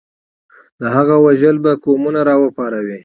[0.79, 2.97] د هغه وژل به قومونه راوپاروي.